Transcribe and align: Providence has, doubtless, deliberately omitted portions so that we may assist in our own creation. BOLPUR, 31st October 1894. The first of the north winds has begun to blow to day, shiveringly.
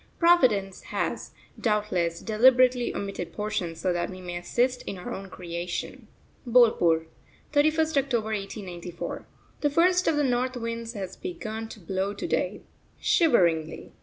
Providence 0.17 0.81
has, 0.85 1.29
doubtless, 1.59 2.21
deliberately 2.21 2.91
omitted 2.95 3.31
portions 3.33 3.79
so 3.81 3.93
that 3.93 4.09
we 4.09 4.19
may 4.19 4.35
assist 4.37 4.81
in 4.87 4.97
our 4.97 5.13
own 5.13 5.29
creation. 5.29 6.07
BOLPUR, 6.47 7.05
31st 7.53 7.97
October 8.05 8.33
1894. 8.33 9.27
The 9.59 9.69
first 9.69 10.07
of 10.07 10.15
the 10.15 10.23
north 10.23 10.55
winds 10.57 10.93
has 10.93 11.15
begun 11.15 11.69
to 11.69 11.79
blow 11.79 12.15
to 12.15 12.25
day, 12.27 12.61
shiveringly. 12.99 13.91